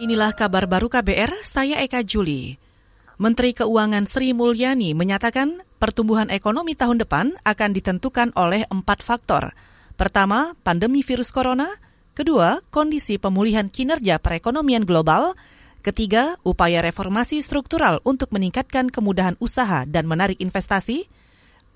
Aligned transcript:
Inilah 0.00 0.32
kabar 0.32 0.64
baru 0.64 0.88
KBR, 0.88 1.44
saya 1.44 1.84
Eka 1.84 2.00
Juli. 2.00 2.56
Menteri 3.20 3.52
Keuangan 3.52 4.08
Sri 4.08 4.32
Mulyani 4.32 4.96
menyatakan 4.96 5.60
pertumbuhan 5.76 6.32
ekonomi 6.32 6.72
tahun 6.72 7.04
depan 7.04 7.36
akan 7.44 7.70
ditentukan 7.76 8.32
oleh 8.32 8.64
empat 8.72 9.04
faktor. 9.04 9.52
Pertama, 10.00 10.56
pandemi 10.64 11.04
virus 11.04 11.28
corona. 11.28 11.68
Kedua, 12.16 12.64
kondisi 12.72 13.20
pemulihan 13.20 13.68
kinerja 13.68 14.16
perekonomian 14.24 14.88
global. 14.88 15.36
Ketiga, 15.84 16.40
upaya 16.48 16.80
reformasi 16.80 17.44
struktural 17.44 18.00
untuk 18.00 18.32
meningkatkan 18.32 18.88
kemudahan 18.88 19.36
usaha 19.36 19.84
dan 19.84 20.08
menarik 20.08 20.40
investasi. 20.40 21.12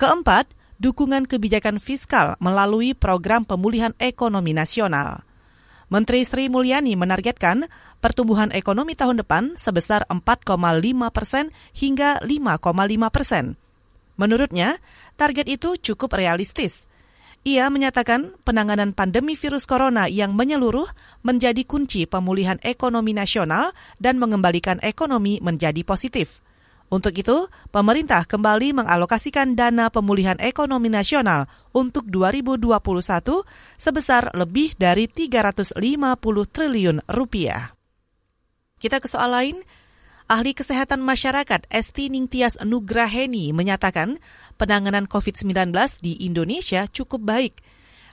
Keempat, 0.00 0.48
dukungan 0.80 1.28
kebijakan 1.28 1.76
fiskal 1.76 2.40
melalui 2.40 2.96
program 2.96 3.44
pemulihan 3.44 3.92
ekonomi 4.00 4.56
nasional. 4.56 5.28
Menteri 5.92 6.24
Sri 6.24 6.48
Mulyani 6.48 6.96
menargetkan 6.96 7.68
pertumbuhan 8.00 8.48
ekonomi 8.52 8.96
tahun 8.96 9.20
depan 9.20 9.56
sebesar 9.60 10.08
4,5 10.08 10.56
persen 11.12 11.52
hingga 11.76 12.20
5,5 12.24 12.64
persen. 13.12 13.44
Menurutnya, 14.14 14.78
target 15.18 15.50
itu 15.50 15.74
cukup 15.76 16.14
realistis. 16.14 16.86
Ia 17.44 17.68
menyatakan 17.68 18.32
penanganan 18.40 18.96
pandemi 18.96 19.36
virus 19.36 19.68
corona 19.68 20.08
yang 20.08 20.32
menyeluruh 20.32 20.88
menjadi 21.20 21.60
kunci 21.68 22.08
pemulihan 22.08 22.56
ekonomi 22.64 23.12
nasional 23.12 23.76
dan 24.00 24.16
mengembalikan 24.16 24.80
ekonomi 24.80 25.44
menjadi 25.44 25.84
positif. 25.84 26.40
Untuk 26.92 27.16
itu, 27.16 27.48
pemerintah 27.72 28.28
kembali 28.28 28.84
mengalokasikan 28.84 29.56
dana 29.56 29.88
pemulihan 29.88 30.36
ekonomi 30.38 30.92
nasional 30.92 31.48
untuk 31.72 32.06
2021 32.06 32.70
sebesar 33.80 34.30
lebih 34.36 34.76
dari 34.76 35.08
350 35.08 35.80
triliun 36.48 37.02
rupiah. 37.08 37.72
Kita 38.78 39.00
ke 39.00 39.08
soal 39.08 39.32
lain. 39.32 39.56
Ahli 40.24 40.56
Kesehatan 40.56 41.04
Masyarakat 41.04 41.68
Esti 41.68 42.08
Ningtyas 42.08 42.56
Nugraheni 42.64 43.52
menyatakan 43.52 44.16
penanganan 44.56 45.04
COVID-19 45.04 45.68
di 46.00 46.24
Indonesia 46.24 46.88
cukup 46.88 47.28
baik. 47.28 47.60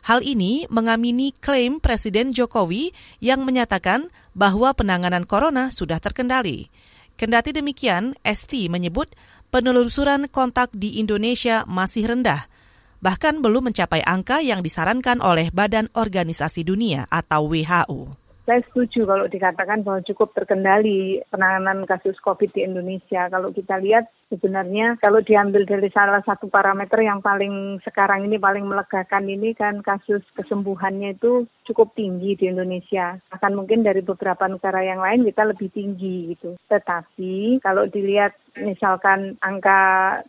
Hal 0.03 0.19
ini 0.19 0.67
mengamini 0.67 1.31
klaim 1.31 1.79
Presiden 1.79 2.35
Jokowi 2.35 2.91
yang 3.23 3.47
menyatakan 3.47 4.11
bahwa 4.35 4.75
penanganan 4.75 5.23
corona 5.23 5.71
sudah 5.71 6.03
terkendali. 6.03 6.67
Kendati 7.21 7.53
demikian, 7.53 8.17
ST 8.25 8.65
menyebut 8.65 9.13
penelusuran 9.53 10.25
kontak 10.25 10.73
di 10.73 10.97
Indonesia 10.97 11.61
masih 11.69 12.09
rendah, 12.09 12.49
bahkan 12.97 13.45
belum 13.45 13.69
mencapai 13.69 14.01
angka 14.01 14.41
yang 14.41 14.65
disarankan 14.65 15.21
oleh 15.21 15.53
Badan 15.53 15.85
Organisasi 15.93 16.65
Dunia 16.65 17.05
atau 17.13 17.45
WHO 17.45 18.20
saya 18.51 18.67
setuju 18.67 19.07
kalau 19.07 19.31
dikatakan 19.31 19.79
bahwa 19.87 20.03
cukup 20.03 20.35
terkendali 20.35 21.23
penanganan 21.31 21.87
kasus 21.87 22.19
COVID 22.19 22.51
di 22.51 22.67
Indonesia. 22.67 23.31
Kalau 23.31 23.55
kita 23.55 23.79
lihat 23.79 24.11
sebenarnya 24.27 24.99
kalau 24.99 25.23
diambil 25.23 25.63
dari 25.63 25.87
salah 25.95 26.19
satu 26.27 26.51
parameter 26.51 26.99
yang 26.99 27.23
paling 27.23 27.79
sekarang 27.87 28.27
ini 28.27 28.35
paling 28.35 28.67
melegakan 28.67 29.31
ini 29.31 29.55
kan 29.55 29.79
kasus 29.79 30.19
kesembuhannya 30.35 31.15
itu 31.15 31.47
cukup 31.63 31.95
tinggi 31.95 32.35
di 32.35 32.51
Indonesia. 32.51 33.15
Akan 33.31 33.55
mungkin 33.55 33.87
dari 33.87 34.03
beberapa 34.03 34.43
negara 34.51 34.83
yang 34.83 34.99
lain 34.99 35.23
kita 35.31 35.47
lebih 35.47 35.71
tinggi 35.71 36.35
gitu. 36.35 36.59
Tetapi 36.67 37.63
kalau 37.63 37.87
dilihat 37.87 38.35
misalkan 38.59 39.39
angka 39.39 39.79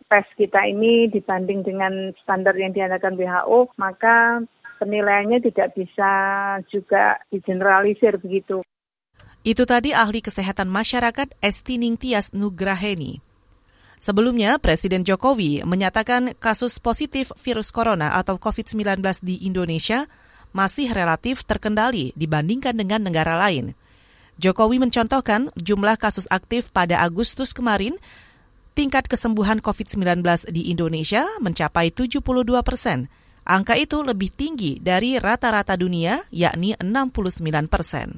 tes 0.07 0.23
kita 0.39 0.63
ini 0.63 1.11
dibanding 1.11 1.67
dengan 1.67 2.15
standar 2.23 2.55
yang 2.55 2.71
diadakan 2.71 3.19
WHO, 3.19 3.75
maka 3.75 4.39
penilaiannya 4.83 5.39
tidak 5.39 5.71
bisa 5.79 6.11
juga 6.67 7.23
digeneralisir 7.31 8.19
begitu. 8.19 8.59
Itu 9.47 9.63
tadi 9.63 9.95
ahli 9.95 10.19
kesehatan 10.19 10.67
masyarakat 10.67 11.39
Esti 11.39 11.79
Ningtyas 11.79 12.35
Nugraheni. 12.35 13.23
Sebelumnya, 14.03 14.59
Presiden 14.59 15.07
Jokowi 15.07 15.63
menyatakan 15.63 16.35
kasus 16.35 16.75
positif 16.83 17.31
virus 17.39 17.71
corona 17.71 18.19
atau 18.19 18.35
COVID-19 18.35 18.99
di 19.23 19.47
Indonesia 19.47 20.11
masih 20.51 20.91
relatif 20.91 21.47
terkendali 21.47 22.11
dibandingkan 22.19 22.75
dengan 22.75 22.99
negara 23.07 23.39
lain. 23.39 23.79
Jokowi 24.43 24.83
mencontohkan 24.83 25.55
jumlah 25.55 25.95
kasus 25.95 26.27
aktif 26.27 26.75
pada 26.75 26.99
Agustus 26.99 27.55
kemarin, 27.55 27.95
tingkat 28.75 29.07
kesembuhan 29.07 29.63
COVID-19 29.63 30.19
di 30.51 30.67
Indonesia 30.67 31.23
mencapai 31.39 31.95
72 31.95 32.23
persen, 32.59 33.07
Angka 33.43 33.75
itu 33.75 33.99
lebih 34.07 34.31
tinggi 34.31 34.79
dari 34.79 35.19
rata-rata 35.19 35.75
dunia, 35.75 36.23
yakni 36.31 36.79
69 36.79 37.67
persen. 37.67 38.15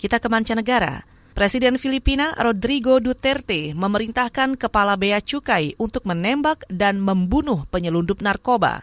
Kita 0.00 0.16
ke 0.16 0.32
mancanegara. 0.32 1.04
Presiden 1.36 1.76
Filipina 1.76 2.32
Rodrigo 2.40 2.98
Duterte 3.04 3.76
memerintahkan 3.76 4.56
kepala 4.56 4.96
bea 4.96 5.20
cukai 5.20 5.76
untuk 5.76 6.08
menembak 6.08 6.64
dan 6.72 7.04
membunuh 7.04 7.68
penyelundup 7.68 8.24
narkoba. 8.24 8.80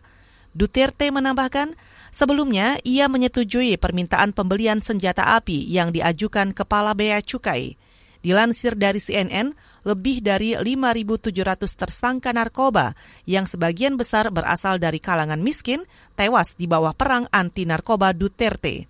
Duterte 0.54 1.10
menambahkan, 1.10 1.74
sebelumnya 2.14 2.78
ia 2.86 3.10
menyetujui 3.10 3.82
permintaan 3.82 4.38
pembelian 4.38 4.82
senjata 4.82 5.38
api 5.38 5.70
yang 5.70 5.90
diajukan 5.90 6.54
kepala 6.54 6.94
bea 6.94 7.18
cukai. 7.22 7.78
Dilansir 8.26 8.74
dari 8.76 8.98
CNN, 8.98 9.54
lebih 9.88 10.20
dari 10.20 10.58
5.700 10.58 11.64
tersangka 11.74 12.34
narkoba 12.36 12.98
yang 13.24 13.46
sebagian 13.48 13.96
besar 13.96 14.34
berasal 14.34 14.82
dari 14.82 15.00
kalangan 15.00 15.40
miskin 15.40 15.86
tewas 16.20 16.58
di 16.58 16.66
bawah 16.68 16.92
perang 16.92 17.30
anti 17.32 17.64
narkoba 17.64 18.12
Duterte. 18.12 18.90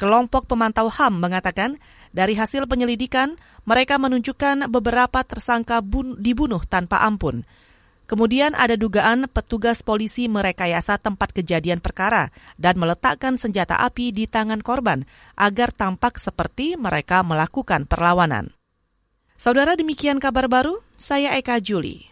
Kelompok 0.00 0.50
pemantau 0.50 0.90
HAM 0.90 1.22
mengatakan 1.22 1.78
dari 2.10 2.34
hasil 2.34 2.66
penyelidikan 2.66 3.38
mereka 3.62 4.02
menunjukkan 4.02 4.66
beberapa 4.66 5.22
tersangka 5.22 5.78
bun 5.78 6.18
dibunuh 6.18 6.60
tanpa 6.66 7.06
ampun. 7.06 7.46
Kemudian 8.12 8.52
ada 8.52 8.76
dugaan 8.76 9.24
petugas 9.24 9.80
polisi 9.80 10.28
merekayasa 10.28 11.00
tempat 11.00 11.32
kejadian 11.32 11.80
perkara 11.80 12.28
dan 12.60 12.76
meletakkan 12.76 13.40
senjata 13.40 13.80
api 13.80 14.12
di 14.12 14.28
tangan 14.28 14.60
korban 14.60 15.08
agar 15.32 15.72
tampak 15.72 16.20
seperti 16.20 16.76
mereka 16.76 17.24
melakukan 17.24 17.88
perlawanan. 17.88 18.52
Saudara 19.40 19.80
demikian 19.80 20.20
kabar 20.20 20.44
baru, 20.44 20.84
saya 20.92 21.32
Eka 21.40 21.56
Juli. 21.64 22.04